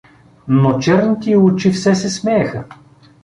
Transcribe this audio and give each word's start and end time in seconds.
Но 0.47 0.79
черните 0.79 1.31
и 1.31 1.35
очи 1.37 1.71
все 1.71 1.95
се 1.95 2.09
смееха. 2.09 2.65